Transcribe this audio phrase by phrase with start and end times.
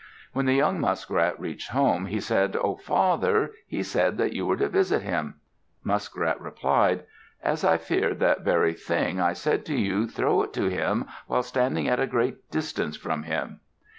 [0.33, 4.57] When the young Muskrat reached home, he said, "Oh, father, he said that you were
[4.57, 5.35] to visit him."
[5.83, 7.03] Muskrat replied,
[7.43, 11.43] "As I feared that very thing, I said to you, 'Throw it to him while
[11.43, 13.59] standing at a great distance from him.'"